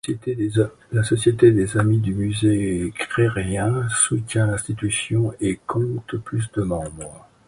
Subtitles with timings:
[0.93, 7.27] La Société des Amis du Musée gruérien soutient l'institution et compte plus de membres.